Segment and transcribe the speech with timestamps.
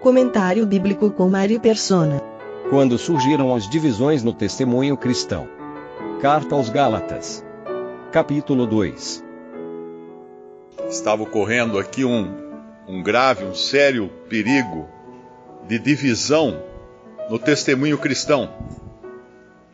[0.00, 2.22] Comentário bíblico com Mari Persona.
[2.70, 5.46] Quando surgiram as divisões no testemunho cristão.
[6.22, 7.44] Carta aos Gálatas.
[8.10, 9.22] Capítulo 2.
[10.88, 12.50] Estava ocorrendo aqui um
[12.88, 14.88] um grave, um sério perigo
[15.68, 16.60] de divisão
[17.30, 18.52] no testemunho cristão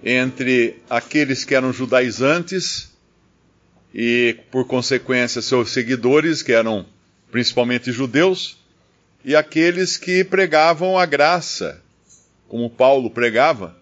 [0.04, 2.94] entre aqueles que eram judaizantes
[3.94, 6.84] e, por consequência, seus seguidores, que eram
[7.30, 8.58] principalmente judeus,
[9.26, 11.82] e aqueles que pregavam a graça,
[12.46, 13.76] como Paulo pregava,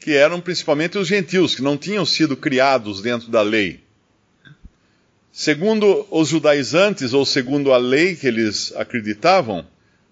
[0.00, 3.84] que eram principalmente os gentios, que não tinham sido criados dentro da lei.
[5.30, 9.64] Segundo os judaizantes, ou segundo a lei que eles acreditavam,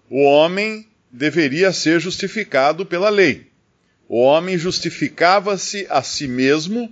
[0.09, 3.47] o homem deveria ser justificado pela lei.
[4.07, 6.89] O homem justificava-se a si mesmo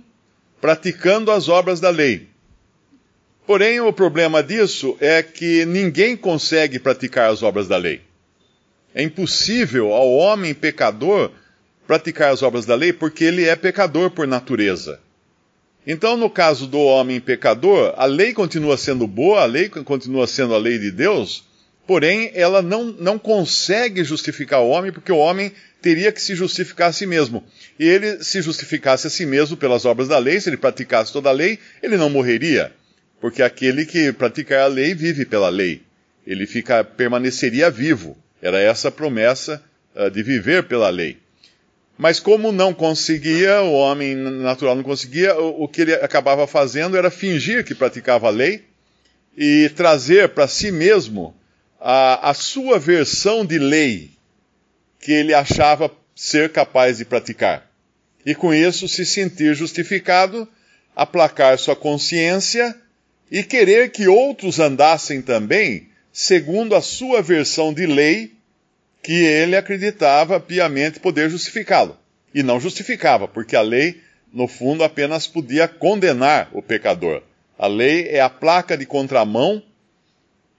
[0.60, 2.27] praticando as obras da lei.
[3.48, 8.02] Porém, o problema disso é que ninguém consegue praticar as obras da lei.
[8.94, 11.30] É impossível ao homem pecador
[11.86, 15.00] praticar as obras da lei porque ele é pecador por natureza.
[15.86, 20.54] Então, no caso do homem pecador, a lei continua sendo boa, a lei continua sendo
[20.54, 21.42] a lei de Deus,
[21.86, 26.90] porém ela não, não consegue justificar o homem, porque o homem teria que se justificar
[26.90, 27.42] a si mesmo.
[27.80, 31.30] E ele se justificasse a si mesmo pelas obras da lei, se ele praticasse toda
[31.30, 32.76] a lei, ele não morreria,
[33.20, 35.82] porque aquele que praticar a lei vive pela lei.
[36.26, 38.16] Ele fica, permaneceria vivo.
[38.40, 39.62] Era essa a promessa
[39.94, 41.18] uh, de viver pela lei.
[41.96, 46.96] Mas como não conseguia, o homem natural não conseguia, o, o que ele acabava fazendo
[46.96, 48.64] era fingir que praticava a lei
[49.36, 51.34] e trazer para si mesmo
[51.80, 54.10] a, a sua versão de lei
[55.00, 57.68] que ele achava ser capaz de praticar.
[58.24, 60.46] E com isso se sentir justificado,
[60.94, 62.76] aplacar sua consciência
[63.30, 68.32] e querer que outros andassem também segundo a sua versão de lei
[69.02, 71.96] que ele acreditava piamente poder justificá-lo.
[72.34, 74.00] E não justificava, porque a lei,
[74.32, 77.22] no fundo, apenas podia condenar o pecador.
[77.58, 79.62] A lei é a placa de contramão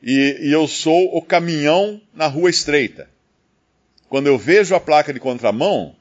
[0.02, 3.10] e, e eu sou o caminhão na rua estreita.
[4.08, 5.96] Quando eu vejo a placa de contramão,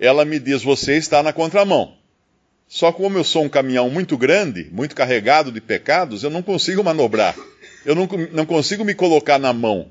[0.00, 1.97] ela me diz: você está na contramão.
[2.68, 6.84] Só como eu sou um caminhão muito grande, muito carregado de pecados, eu não consigo
[6.84, 7.34] manobrar.
[7.84, 9.88] Eu não, não consigo me colocar na mão.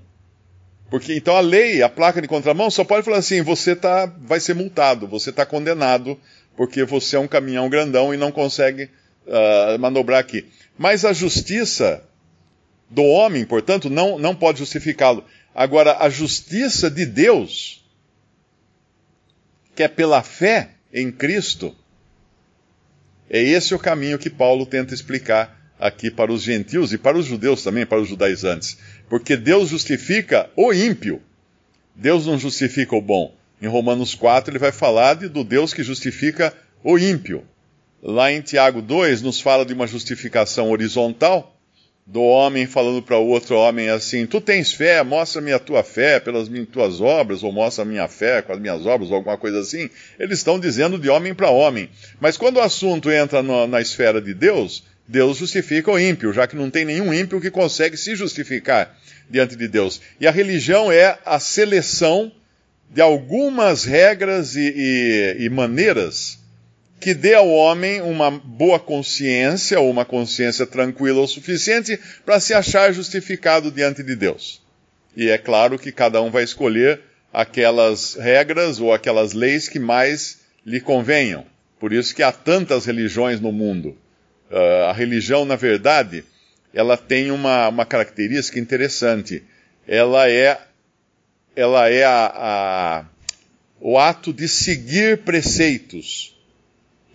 [0.90, 4.40] Porque então a lei, a placa de contramão, só pode falar assim: você tá, vai
[4.40, 6.18] ser multado, você está condenado,
[6.56, 8.90] porque você é um caminhão grandão e não consegue
[9.26, 10.46] uh, manobrar aqui.
[10.78, 12.04] Mas a justiça
[12.90, 15.26] do homem, portanto, não, não pode justificá-lo.
[15.54, 17.84] Agora, a justiça de Deus,
[19.76, 21.76] que é pela fé em Cristo,
[23.30, 27.26] é esse o caminho que Paulo tenta explicar aqui para os gentios e para os
[27.26, 28.78] judeus também, para os judaizantes.
[29.10, 31.22] Porque Deus justifica o ímpio.
[31.96, 33.34] Deus não justifica o bom.
[33.62, 37.44] Em Romanos 4 ele vai falar de, do Deus que justifica o ímpio.
[38.02, 41.57] Lá em Tiago 2 nos fala de uma justificação horizontal,
[42.08, 46.22] do homem falando para o outro homem assim: Tu tens fé, mostra-me a tua fé
[46.22, 49.38] pelas minhas, tuas obras, ou mostra a minha fé com as minhas obras, ou alguma
[49.38, 49.90] coisa assim.
[50.18, 51.90] Eles estão dizendo de homem para homem.
[52.20, 56.48] Mas quando o assunto entra no, na esfera de Deus, Deus justifica o ímpio, já
[56.48, 58.98] que não tem nenhum ímpio que consegue se justificar
[59.30, 60.02] diante de Deus.
[60.20, 62.32] E a religião é a seleção
[62.90, 66.40] de algumas regras e, e, e maneiras
[67.00, 72.54] que dê ao homem uma boa consciência, ou uma consciência tranquila o suficiente para se
[72.54, 74.62] achar justificado diante de Deus.
[75.16, 77.02] E é claro que cada um vai escolher
[77.34, 81.46] aquelas regras ou aquelas leis que mais lhe convenham.
[81.80, 83.98] Por isso que há tantas religiões no mundo.
[84.50, 86.24] Uh, a religião, na verdade,
[86.74, 89.44] ela tem uma, uma característica interessante.
[89.88, 90.60] Ela é,
[91.56, 93.06] ela é a, a,
[93.80, 96.37] o ato de seguir preceitos.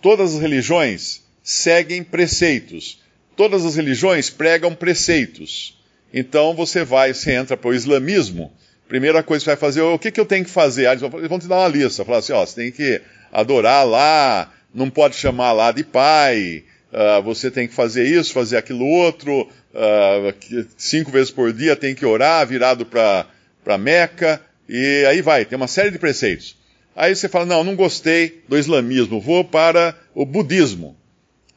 [0.03, 3.01] Todas as religiões seguem preceitos.
[3.37, 5.81] Todas as religiões pregam preceitos.
[6.13, 8.51] Então você vai, você entra para o islamismo,
[8.87, 10.87] primeira coisa que você vai fazer, o que, que eu tenho que fazer?
[10.87, 13.01] Eles vão te dar uma lista, falar assim, ó, você tem que
[13.31, 18.57] adorar lá, não pode chamar lá de pai, uh, você tem que fazer isso, fazer
[18.57, 25.21] aquilo outro, uh, cinco vezes por dia tem que orar virado para Meca, e aí
[25.21, 26.61] vai, tem uma série de preceitos.
[26.95, 30.95] Aí você fala, não, não gostei do islamismo, vou para o budismo.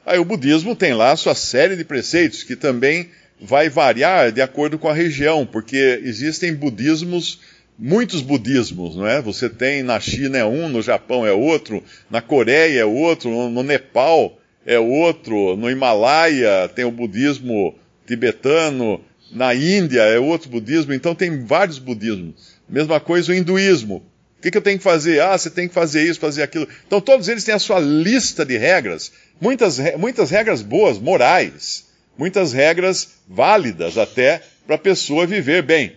[0.05, 3.11] Aí o budismo tem lá sua série de preceitos, que também
[3.41, 7.41] vai variar de acordo com a região, porque existem budismos,
[7.79, 9.21] muitos budismos, não é?
[9.21, 13.63] Você tem na China é um, no Japão é outro, na Coreia é outro, no
[13.63, 17.75] Nepal é outro, no Himalaia tem o budismo
[18.07, 19.01] tibetano,
[19.31, 22.57] na Índia é outro budismo, então tem vários budismos.
[22.69, 24.03] Mesma coisa o hinduísmo.
[24.47, 25.21] O que, que eu tenho que fazer?
[25.21, 26.69] Ah, você tem que fazer isso, fazer aquilo.
[26.87, 29.11] Então todos eles têm a sua lista de regras,
[29.41, 35.97] muitas, muitas regras boas, morais, muitas regras válidas até para a pessoa viver bem.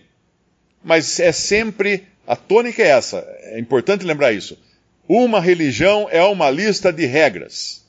[0.82, 4.58] Mas é sempre, a tônica é essa, é importante lembrar isso.
[5.06, 7.84] Uma religião é uma lista de regras,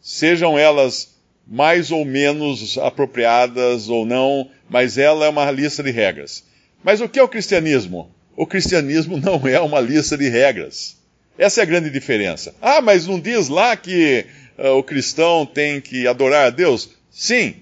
[0.00, 6.44] sejam elas mais ou menos apropriadas ou não, mas ela é uma lista de regras.
[6.80, 8.14] Mas o que é o cristianismo?
[8.36, 10.96] O cristianismo não é uma lista de regras.
[11.38, 12.54] Essa é a grande diferença.
[12.60, 14.26] Ah, mas não diz lá que
[14.58, 16.90] uh, o cristão tem que adorar a Deus?
[17.10, 17.56] Sim.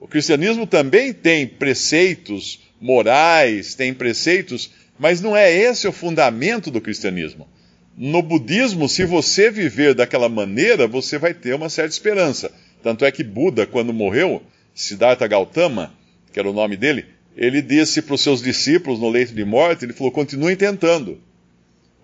[0.00, 6.80] O cristianismo também tem preceitos morais, tem preceitos, mas não é esse o fundamento do
[6.80, 7.48] cristianismo.
[7.96, 12.52] No budismo, se você viver daquela maneira, você vai ter uma certa esperança.
[12.80, 14.40] Tanto é que Buda, quando morreu,
[14.72, 15.92] Siddhartha Gautama,
[16.32, 17.06] que era o nome dele,
[17.38, 21.20] ele disse para os seus discípulos no leito de morte, ele falou, continuem tentando.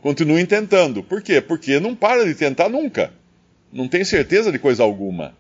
[0.00, 1.02] Continuem tentando.
[1.02, 1.40] Por quê?
[1.40, 3.12] Porque não para de tentar nunca.
[3.72, 5.36] Não tem certeza de coisa alguma.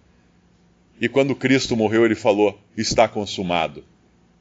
[1.00, 3.84] E quando Cristo morreu, ele falou, está consumado.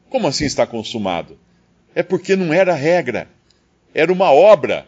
[0.09, 1.37] Como assim está consumado?
[1.93, 3.27] É porque não era regra,
[3.93, 4.87] era uma obra.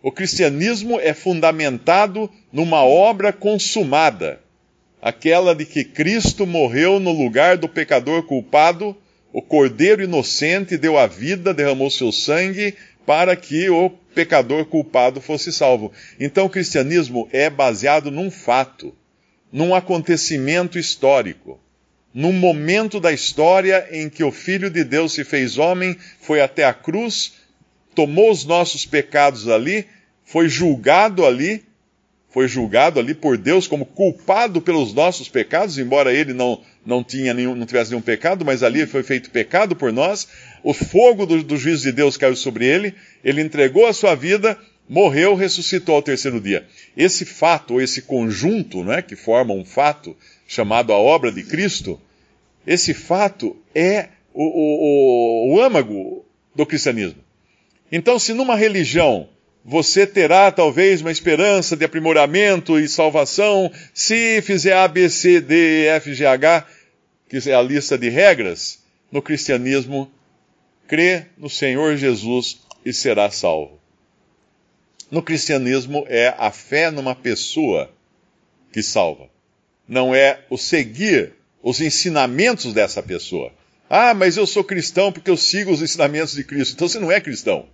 [0.00, 4.40] O cristianismo é fundamentado numa obra consumada,
[5.02, 8.96] aquela de que Cristo morreu no lugar do pecador culpado
[9.34, 15.52] o cordeiro inocente deu a vida, derramou seu sangue para que o pecador culpado fosse
[15.52, 15.90] salvo.
[16.20, 18.94] Então o cristianismo é baseado num fato,
[19.52, 21.60] num acontecimento histórico,
[22.14, 26.64] num momento da história em que o Filho de Deus se fez homem, foi até
[26.64, 27.32] a cruz,
[27.92, 29.84] tomou os nossos pecados ali,
[30.24, 31.64] foi julgado ali,
[32.34, 37.32] foi julgado ali por Deus como culpado pelos nossos pecados, embora ele não, não, tinha
[37.32, 40.26] nenhum, não tivesse nenhum pecado, mas ali foi feito pecado por nós.
[40.60, 42.92] O fogo do, do juízo de Deus caiu sobre ele,
[43.22, 44.58] ele entregou a sua vida,
[44.88, 46.66] morreu, ressuscitou ao terceiro dia.
[46.96, 50.16] Esse fato, ou esse conjunto, né, que forma um fato
[50.48, 52.00] chamado a obra de Cristo,
[52.66, 57.22] esse fato é o, o, o, o âmago do cristianismo.
[57.92, 59.28] Então, se numa religião
[59.64, 65.86] você terá talvez uma esperança de aprimoramento e salvação se fizer A, B, C, D,
[65.86, 66.66] F, G, H,
[67.30, 68.84] que é a lista de regras.
[69.10, 70.10] No cristianismo,
[70.86, 73.80] crê no Senhor Jesus e será salvo.
[75.10, 77.90] No cristianismo é a fé numa pessoa
[78.70, 79.30] que salva.
[79.88, 81.32] Não é o seguir
[81.62, 83.50] os ensinamentos dessa pessoa.
[83.88, 86.74] Ah, mas eu sou cristão porque eu sigo os ensinamentos de Cristo.
[86.74, 87.66] Então você não é cristão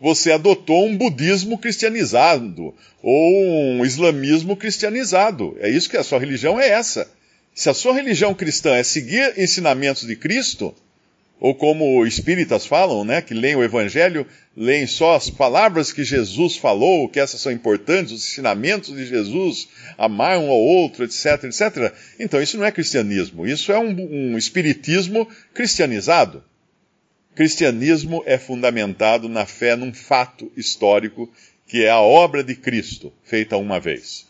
[0.00, 5.56] você adotou um budismo cristianizado ou um islamismo cristianizado.
[5.60, 7.10] É isso que a sua religião é essa.
[7.54, 10.74] Se a sua religião cristã é seguir ensinamentos de Cristo,
[11.38, 14.26] ou como espíritas falam, né, que leem o evangelho,
[14.56, 19.68] leem só as palavras que Jesus falou, que essas são importantes, os ensinamentos de Jesus,
[19.98, 21.92] amar um ao outro, etc, etc.
[22.18, 26.42] Então isso não é cristianismo, isso é um, um espiritismo cristianizado
[27.34, 31.30] cristianismo é fundamentado na fé num fato histórico
[31.66, 34.26] que é a obra de Cristo, feita uma vez.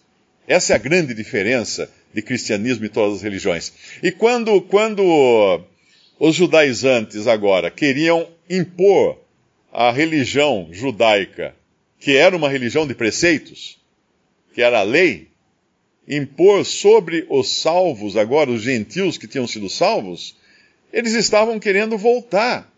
[0.46, 3.72] Essa é a grande diferença de cristianismo e todas as religiões.
[4.02, 5.62] E quando, quando
[6.18, 9.18] os judaizantes agora queriam impor
[9.72, 11.54] a religião judaica,
[11.98, 13.78] que era uma religião de preceitos,
[14.52, 15.28] que era a lei,
[16.06, 20.36] impor sobre os salvos, agora os gentios que tinham sido salvos,
[20.92, 22.69] eles estavam querendo voltar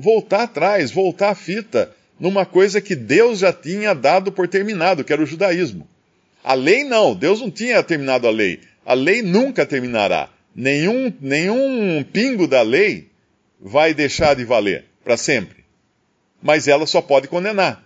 [0.00, 5.12] voltar atrás, voltar a fita numa coisa que Deus já tinha dado por terminado, que
[5.12, 5.88] era o judaísmo.
[6.42, 8.60] A lei não, Deus não tinha terminado a lei.
[8.84, 10.30] A lei nunca terminará.
[10.54, 13.08] Nenhum, nenhum pingo da lei
[13.60, 15.64] vai deixar de valer para sempre.
[16.42, 17.84] Mas ela só pode condenar.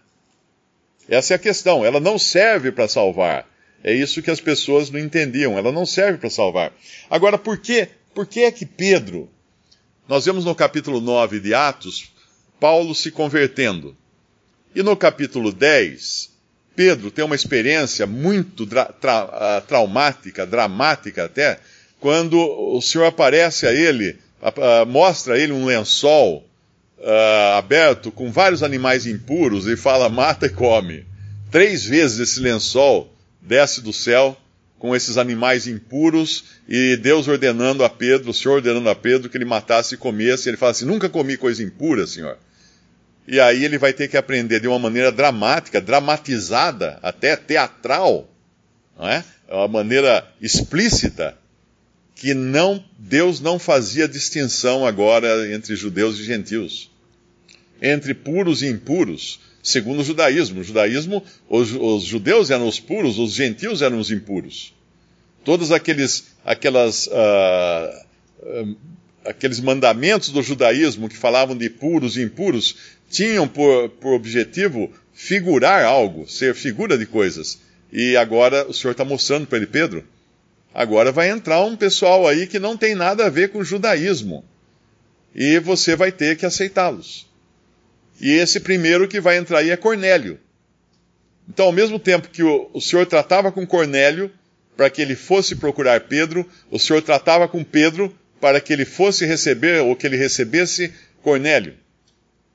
[1.09, 1.85] Essa é a questão.
[1.85, 3.47] Ela não serve para salvar.
[3.83, 5.59] É isso que as pessoas não entendiam.
[5.59, 6.73] Ela não serve para salvar.
[7.11, 7.89] Agora, por quê?
[8.15, 9.29] Por que é que Pedro
[10.09, 12.13] nós vemos no capítulo 9 de Atos
[12.61, 13.97] Paulo se convertendo.
[14.75, 16.31] E no capítulo 10,
[16.75, 21.61] Pedro tem uma experiência muito tra tra traumática, dramática até,
[22.01, 24.19] quando o Senhor aparece a ele,
[24.89, 26.45] mostra a ele um lençol
[26.99, 31.07] uh, aberto com vários animais impuros e fala: mata e come.
[31.51, 34.37] Três vezes esse lençol desce do céu
[34.85, 39.37] com esses animais impuros e Deus ordenando a Pedro, o Senhor ordenando a Pedro que
[39.39, 40.47] ele matasse e comesse.
[40.47, 42.37] Ele fala assim: nunca comi coisa impura, Senhor.
[43.27, 48.31] E aí ele vai ter que aprender de uma maneira dramática, dramatizada, até teatral,
[48.95, 49.25] não é?
[49.49, 51.35] é uma maneira explícita,
[52.15, 56.91] que não Deus não fazia distinção agora entre judeus e gentios,
[57.81, 60.61] entre puros e impuros, segundo o judaísmo.
[60.61, 64.75] O judaísmo, os, os judeus eram os puros, os gentios eram os impuros.
[65.43, 68.05] Todos aqueles, aquelas, uh,
[68.43, 68.77] uh,
[69.25, 72.77] aqueles mandamentos do judaísmo que falavam de puros e impuros
[73.11, 77.59] tinham por, por objetivo figurar algo, ser figura de coisas.
[77.91, 80.05] E agora o Senhor está mostrando para ele, Pedro,
[80.75, 84.45] agora vai entrar um pessoal aí que não tem nada a ver com o judaísmo.
[85.35, 87.27] E você vai ter que aceitá-los.
[88.21, 90.39] E esse primeiro que vai entrar aí é Cornélio.
[91.49, 94.31] Então, ao mesmo tempo que o, o Senhor tratava com Cornélio
[94.77, 99.25] para que ele fosse procurar Pedro, o Senhor tratava com Pedro para que ele fosse
[99.25, 100.93] receber, ou que ele recebesse
[101.23, 101.75] Cornélio.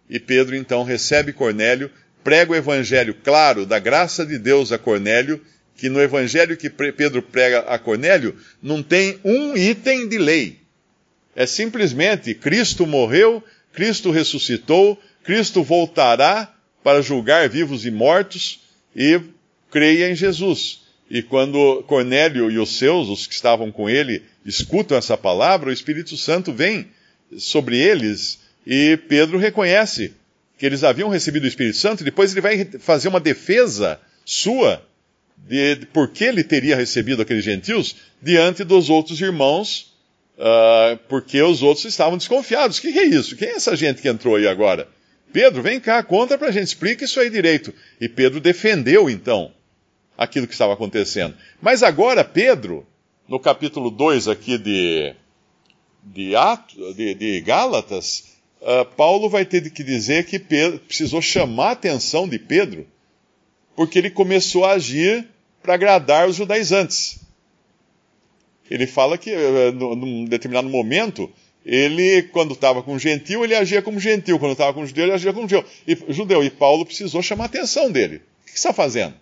[0.09, 1.89] E Pedro então recebe Cornélio,
[2.23, 5.41] prega o evangelho claro da graça de Deus a Cornélio,
[5.75, 10.59] que no evangelho que Pedro prega a Cornélio não tem um item de lei.
[11.35, 18.61] É simplesmente Cristo morreu, Cristo ressuscitou, Cristo voltará para julgar vivos e mortos
[18.95, 19.19] e
[19.69, 20.81] creia em Jesus.
[21.09, 25.73] E quando Cornélio e os seus, os que estavam com ele, escutam essa palavra, o
[25.73, 26.88] Espírito Santo vem
[27.38, 30.13] sobre eles e Pedro reconhece
[30.57, 34.83] que eles haviam recebido o Espírito Santo, e depois ele vai fazer uma defesa sua
[35.38, 39.93] de, de por que ele teria recebido aqueles gentios diante dos outros irmãos,
[40.38, 42.77] uh, porque os outros estavam desconfiados.
[42.77, 43.38] O que, que é isso?
[43.38, 44.88] Quem é essa gente que entrou aí agora?
[45.31, 47.74] Pedro, vem cá, conta pra gente, explica isso aí direito.
[48.01, 49.53] E Pedro defendeu, então,
[50.17, 51.36] aquilo que estava acontecendo.
[51.62, 52.86] Mas agora, Pedro,
[53.27, 55.13] no capítulo 2 aqui de,
[56.03, 61.69] de, Ato, de, de Gálatas, uh, Paulo vai ter que dizer que Pedro precisou chamar
[61.69, 62.88] a atenção de Pedro,
[63.75, 65.27] porque ele começou a agir
[65.62, 67.19] para agradar os judaizantes.
[68.69, 71.31] Ele fala que, uh, num determinado momento,
[71.71, 74.39] ele, quando estava com gentil, ele agia como gentil.
[74.39, 75.63] Quando estava com judeu, ele agia como judeu.
[75.88, 76.43] E, judeu.
[76.43, 78.23] e Paulo precisou chamar a atenção dele.
[78.41, 79.13] O que, está fazendo?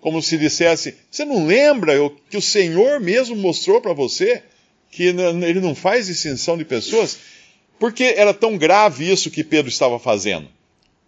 [0.00, 1.94] Como se dissesse, você não lembra
[2.30, 4.44] que o Senhor mesmo mostrou para você
[4.92, 7.18] que ele não faz distinção de pessoas?
[7.80, 10.48] Por que era tão grave isso que Pedro estava fazendo?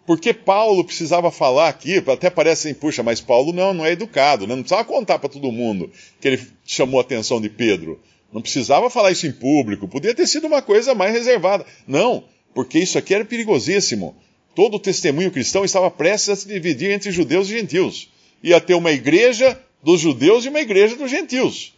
[0.05, 4.45] Porque Paulo precisava falar aqui, até parece assim, puxa, mas Paulo não, não é educado,
[4.45, 4.55] né?
[4.55, 5.89] não precisava contar para todo mundo
[6.19, 7.97] que ele chamou a atenção de Pedro.
[8.31, 11.65] Não precisava falar isso em público, podia ter sido uma coisa mais reservada.
[11.85, 12.23] Não,
[12.53, 14.15] porque isso aqui era perigosíssimo.
[14.55, 18.09] Todo o testemunho cristão estava prestes a se dividir entre judeus e gentios.
[18.41, 21.73] Ia ter uma igreja dos judeus e uma igreja dos gentios.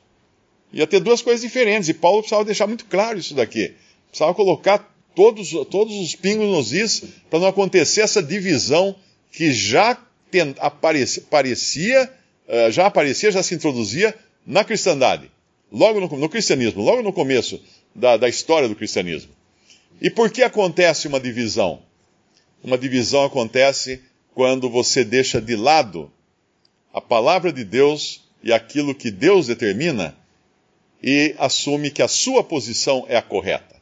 [0.72, 3.74] Ia ter duas coisas diferentes, e Paulo precisava deixar muito claro isso daqui.
[4.10, 8.96] Precisava colocar todos, todos os pingos nos is para não acontecer essa divisão
[9.32, 9.98] que já
[10.60, 12.12] aparecia, parecia,
[12.48, 15.33] uh, já aparecia, já se introduzia na cristandade
[15.74, 17.60] logo no, no cristianismo, logo no começo
[17.96, 19.32] da, da história do cristianismo.
[20.00, 21.82] E por que acontece uma divisão?
[22.64, 24.02] Uma divisão acontece
[24.36, 26.12] quando você deixa de lado
[26.94, 30.16] a palavra de Deus e aquilo que Deus determina
[31.02, 33.76] e assume que a sua posição é a correta.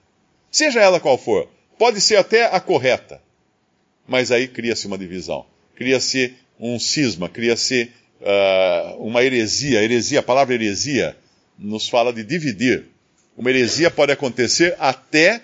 [0.50, 3.22] Seja ela qual for, pode ser até a correta,
[4.08, 5.46] mas aí cria-se uma divisão,
[5.76, 9.84] cria-se um cisma, cria-se uh, uma heresia.
[9.84, 11.16] Heresia, a palavra heresia
[11.62, 12.88] nos fala de dividir.
[13.38, 15.44] Uma heresia pode acontecer até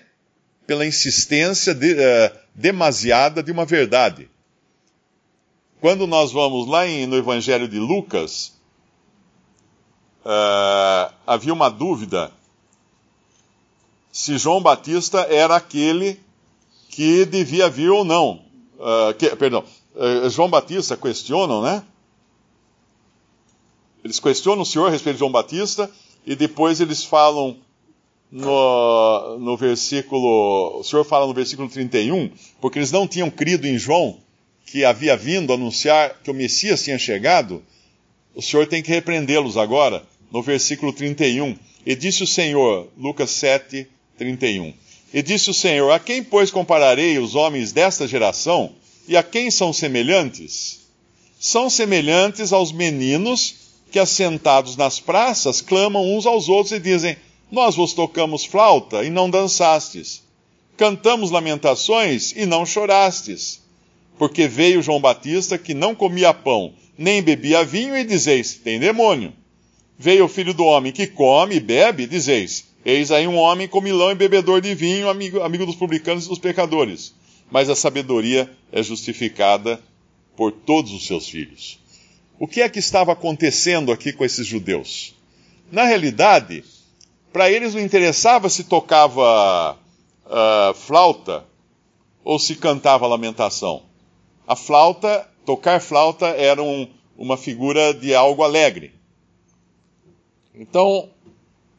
[0.66, 4.28] pela insistência de, uh, demasiada de uma verdade.
[5.80, 8.54] Quando nós vamos lá em, no Evangelho de Lucas,
[10.26, 12.32] uh, havia uma dúvida
[14.12, 16.20] se João Batista era aquele
[16.90, 18.42] que devia vir ou não.
[18.80, 19.64] Uh, que, perdão,
[20.30, 21.84] João Batista questionam, né?
[24.04, 25.92] Eles questionam o Senhor a respeito de João Batista
[26.28, 27.58] e depois eles falam
[28.32, 32.30] no, no versículo, o Senhor fala no versículo 31,
[32.62, 34.18] porque eles não tinham crido em João,
[34.66, 37.64] que havia vindo anunciar que o Messias tinha chegado,
[38.36, 41.58] o Senhor tem que repreendê-los agora, no versículo 31.
[41.86, 44.74] E disse o Senhor, Lucas 7, 31.
[45.14, 48.74] E disse o Senhor: A quem, pois, compararei os homens desta geração?
[49.08, 50.78] E a quem são semelhantes?
[51.40, 57.18] são semelhantes aos meninos que, assentados nas praças, clamam uns aos outros e dizem:
[57.52, 60.24] Nós vos tocamos flauta e não dançastes,
[60.76, 63.66] cantamos lamentações e não chorastes.
[64.18, 69.34] Porque veio João Batista que não comia pão, nem bebia vinho, e dizeis: Tem demônio.
[69.98, 73.68] Veio o filho do homem que come e bebe, e dizeis: Eis aí um homem
[73.68, 77.14] comilão e bebedor de vinho, amigo, amigo dos publicanos e dos pecadores.
[77.50, 79.82] Mas a sabedoria é justificada
[80.36, 81.80] por todos os seus filhos.
[82.40, 85.16] O que é que estava acontecendo aqui com esses judeus?
[85.72, 86.64] Na realidade,
[87.34, 89.78] para eles não interessava se tocava
[90.26, 91.46] uh, flauta
[92.24, 93.82] ou se cantava lamentação.
[94.48, 98.94] A flauta, tocar flauta era um, uma figura de algo alegre.
[100.54, 101.10] Então,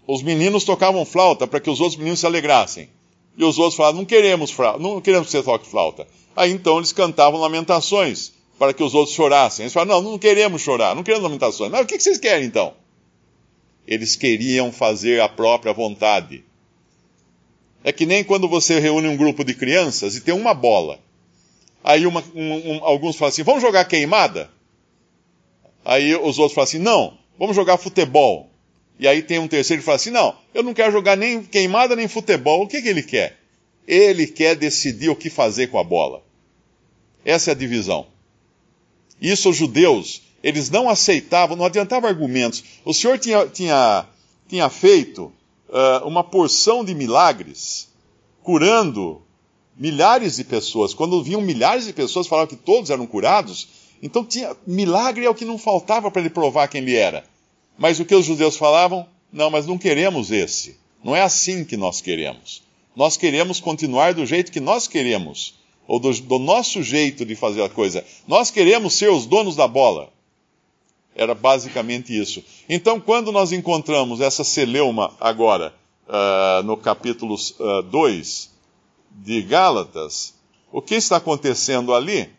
[0.07, 2.89] os meninos tocavam flauta para que os outros meninos se alegrassem.
[3.37, 6.09] E os outros falavam: não queremos não queremos que você toque flauta.
[6.35, 9.65] Aí então eles cantavam lamentações para que os outros chorassem.
[9.65, 11.71] Eles falavam: não, não queremos chorar, não queremos lamentações.
[11.71, 12.75] Mas o que vocês querem então?
[13.87, 16.45] Eles queriam fazer a própria vontade.
[17.85, 20.99] É que nem quando você reúne um grupo de crianças e tem uma bola.
[21.83, 24.51] Aí uma, um, um, alguns falam assim: vamos jogar queimada?
[25.85, 28.51] Aí os outros falam assim: não, vamos jogar futebol.
[28.99, 31.95] E aí tem um terceiro que fala assim: não, eu não quero jogar nem queimada
[31.95, 32.65] nem futebol.
[32.65, 33.39] O que, que ele quer?
[33.87, 36.23] Ele quer decidir o que fazer com a bola.
[37.25, 38.07] Essa é a divisão.
[39.21, 42.63] Isso os judeus, eles não aceitavam, não adiantava argumentos.
[42.85, 44.07] O Senhor tinha, tinha,
[44.49, 45.33] tinha feito
[45.69, 47.89] uh, uma porção de milagres,
[48.43, 49.23] curando
[49.77, 50.95] milhares de pessoas.
[50.95, 53.69] Quando vinham milhares de pessoas, falavam que todos eram curados.
[54.03, 57.25] Então tinha milagre é o que não faltava para ele provar quem ele era.
[57.77, 59.07] Mas o que os judeus falavam?
[59.33, 60.77] Não, mas não queremos esse.
[61.03, 62.63] Não é assim que nós queremos.
[62.97, 65.55] Nós queremos continuar do jeito que nós queremos,
[65.89, 68.05] ou do, do nosso jeito de fazer a coisa.
[68.27, 70.13] Nós queremos ser os donos da bola.
[71.17, 72.45] Era basicamente isso.
[72.69, 75.75] Então, quando nós encontramos essa celeuma agora,
[76.07, 77.35] uh, no capítulo
[77.91, 78.51] 2 uh,
[79.25, 80.35] de Gálatas,
[80.71, 82.31] o que está acontecendo ali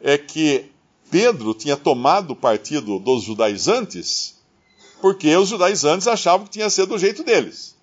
[0.00, 0.64] é que
[1.10, 4.40] Pedro tinha tomado o partido dos judaizantes,
[5.02, 7.76] porque os judaizantes achavam que tinha sido do jeito deles.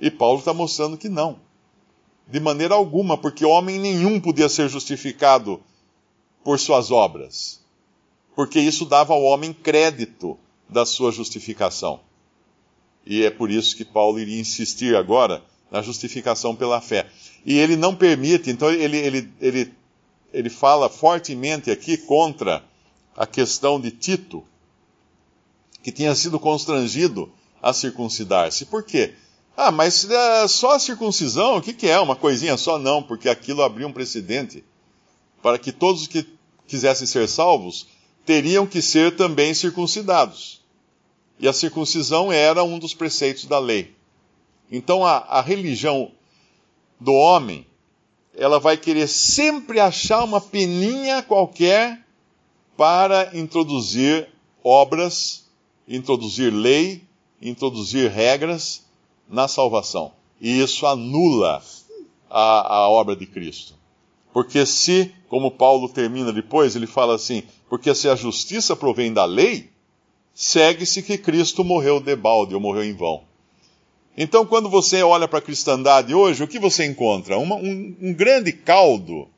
[0.00, 1.47] E Paulo está mostrando que não.
[2.28, 5.60] De maneira alguma, porque homem nenhum podia ser justificado
[6.44, 7.60] por suas obras.
[8.36, 10.38] Porque isso dava ao homem crédito
[10.68, 12.00] da sua justificação.
[13.06, 17.08] E é por isso que Paulo iria insistir agora na justificação pela fé.
[17.44, 19.72] E ele não permite, então ele, ele, ele
[20.32, 22.62] ele fala fortemente aqui contra
[23.16, 24.44] a questão de Tito,
[25.82, 28.66] que tinha sido constrangido a circuncidar-se.
[28.66, 29.14] Por quê?
[29.60, 31.98] Ah, mas é só a circuncisão, o que, que é?
[31.98, 32.78] Uma coisinha só?
[32.78, 34.62] Não, porque aquilo abriu um precedente
[35.42, 36.24] para que todos que
[36.68, 37.88] quisessem ser salvos
[38.24, 40.62] teriam que ser também circuncidados.
[41.40, 43.96] E a circuncisão era um dos preceitos da lei.
[44.70, 46.12] Então a, a religião
[47.00, 47.66] do homem
[48.36, 52.06] ela vai querer sempre achar uma peninha qualquer
[52.76, 54.28] para introduzir
[54.62, 55.46] obras,
[55.88, 57.02] introduzir lei,
[57.42, 58.86] introduzir regras
[59.28, 60.12] na salvação.
[60.40, 61.62] E isso anula
[62.30, 63.74] a, a obra de Cristo.
[64.32, 69.24] Porque se, como Paulo termina depois, ele fala assim: porque se a justiça provém da
[69.24, 69.70] lei,
[70.34, 73.24] segue-se que Cristo morreu de balde ou morreu em vão.
[74.16, 77.38] Então, quando você olha para a cristandade hoje, o que você encontra?
[77.38, 79.28] Uma, um, um, grande caldo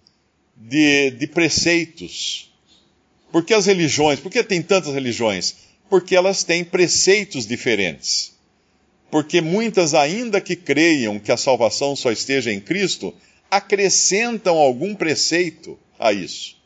[0.57, 2.51] de, de preceitos.
[3.31, 4.21] Por que as religiões?
[4.21, 5.57] Por que tem tantas religiões?
[5.91, 8.35] Porque elas têm preceitos diferentes.
[9.11, 13.13] Porque muitas, ainda que creiam que a salvação só esteja em Cristo,
[13.51, 16.57] acrescentam algum preceito a isso.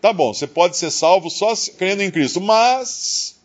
[0.00, 3.36] Tá bom, você pode ser salvo só crendo em Cristo, mas,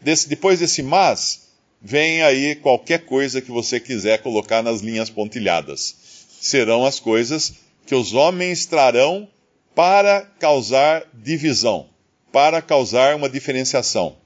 [0.00, 1.44] desse, depois desse mas,
[1.80, 5.94] vem aí qualquer coisa que você quiser colocar nas linhas pontilhadas.
[6.40, 7.52] Serão as coisas
[7.86, 9.28] que os homens trarão
[9.74, 11.88] para causar divisão,
[12.32, 14.16] para causar uma diferenciação.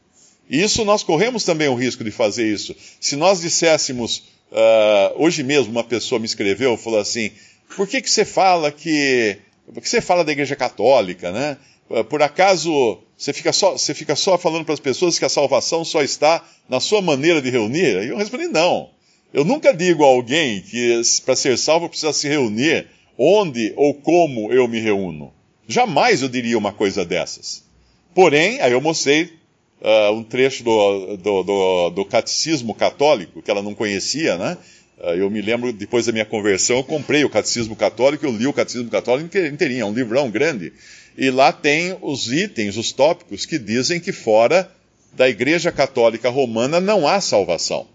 [0.48, 2.74] E isso nós corremos também o risco de fazer isso.
[3.00, 7.30] Se nós disséssemos, uh, hoje mesmo uma pessoa me escreveu, falou assim,
[7.76, 9.36] por que, que você fala que,
[9.72, 11.58] por que você fala da igreja católica, né?
[11.90, 15.28] Ah, por acaso você fica só, você fica só falando para as pessoas que a
[15.28, 17.98] salvação só está na sua maneira de reunir?
[17.98, 18.90] Aí eu respondi: não.
[19.32, 24.52] Eu nunca digo a alguém que para ser salvo precisa se reunir onde ou como
[24.52, 25.32] eu me reúno.
[25.66, 27.62] Jamais eu diria uma coisa dessas.
[28.14, 29.37] Porém, aí eu mostrei
[29.80, 34.58] uh, um trecho do, do, do, do, catecismo católico, que ela não conhecia, né?
[34.98, 38.46] Uh, eu me lembro, depois da minha conversão, eu comprei o Catecismo Católico, eu li
[38.46, 40.72] o Catecismo Católico inteirinho, é um livrão grande.
[41.16, 44.70] E lá tem os itens, os tópicos que dizem que fora
[45.12, 47.86] da Igreja Católica Romana não há salvação.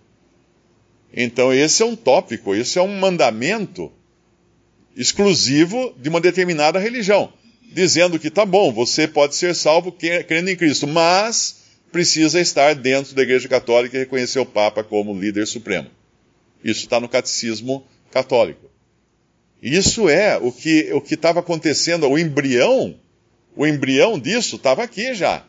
[1.16, 3.92] Então, esse é um tópico, esse é um mandamento
[4.96, 7.32] exclusivo de uma determinada religião,
[7.72, 11.63] dizendo que tá bom, você pode ser salvo crendo em Cristo, mas
[11.94, 15.90] precisa estar dentro da Igreja Católica e reconhecer o Papa como líder supremo.
[16.64, 18.70] Isso está no catecismo católico.
[19.62, 23.00] Isso é o que o estava acontecendo, o embrião,
[23.56, 25.46] o embrião disso estava aqui já.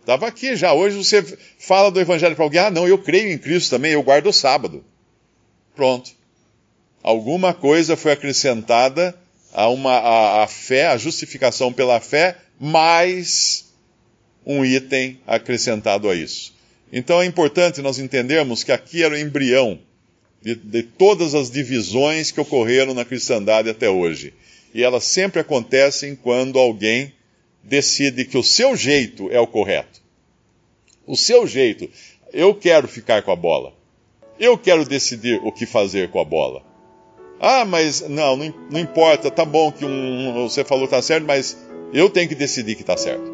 [0.00, 0.72] Estava aqui já.
[0.72, 1.22] Hoje você
[1.58, 4.32] fala do evangelho para alguém, ah, não, eu creio em Cristo também, eu guardo o
[4.32, 4.84] sábado.
[5.74, 6.12] Pronto.
[7.02, 9.14] Alguma coisa foi acrescentada
[9.52, 13.73] a uma a, a fé, a justificação pela fé, mais
[14.46, 16.54] um item acrescentado a isso.
[16.92, 19.78] Então é importante nós entendermos que aqui era o embrião
[20.40, 24.34] de, de todas as divisões que ocorreram na cristandade até hoje.
[24.74, 27.12] E elas sempre acontecem quando alguém
[27.62, 30.02] decide que o seu jeito é o correto.
[31.06, 31.88] O seu jeito.
[32.32, 33.72] Eu quero ficar com a bola.
[34.38, 36.62] Eu quero decidir o que fazer com a bola.
[37.40, 41.56] Ah, mas não, não, importa, tá bom que um, você falou que tá certo, mas
[41.92, 43.33] eu tenho que decidir que tá certo.